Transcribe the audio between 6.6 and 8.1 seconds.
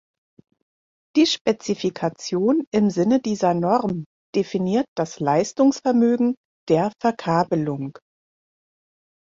der Verkabelung.